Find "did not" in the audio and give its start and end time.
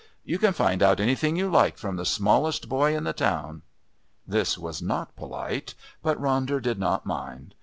6.59-7.05